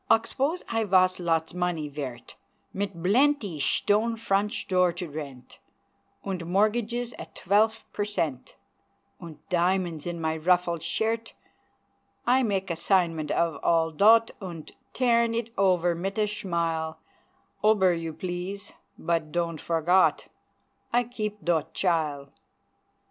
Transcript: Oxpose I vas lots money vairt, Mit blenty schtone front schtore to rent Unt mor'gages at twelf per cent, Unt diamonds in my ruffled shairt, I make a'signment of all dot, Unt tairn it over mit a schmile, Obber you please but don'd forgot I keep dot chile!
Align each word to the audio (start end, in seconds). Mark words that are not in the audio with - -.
Oxpose 0.09 0.63
I 0.67 0.83
vas 0.83 1.19
lots 1.19 1.53
money 1.53 1.87
vairt, 1.87 2.33
Mit 2.73 3.03
blenty 3.03 3.59
schtone 3.59 4.17
front 4.17 4.49
schtore 4.49 4.95
to 4.95 5.07
rent 5.07 5.59
Unt 6.25 6.41
mor'gages 6.47 7.13
at 7.19 7.35
twelf 7.35 7.85
per 7.93 8.03
cent, 8.03 8.55
Unt 9.21 9.47
diamonds 9.49 10.07
in 10.07 10.19
my 10.19 10.35
ruffled 10.37 10.81
shairt, 10.81 11.33
I 12.25 12.41
make 12.41 12.71
a'signment 12.71 13.29
of 13.29 13.63
all 13.63 13.91
dot, 13.91 14.31
Unt 14.41 14.71
tairn 14.91 15.35
it 15.35 15.53
over 15.55 15.93
mit 15.93 16.17
a 16.17 16.25
schmile, 16.25 16.95
Obber 17.63 17.93
you 17.93 18.11
please 18.11 18.73
but 18.97 19.31
don'd 19.31 19.61
forgot 19.61 20.25
I 20.91 21.03
keep 21.03 21.43
dot 21.45 21.75
chile! 21.75 22.29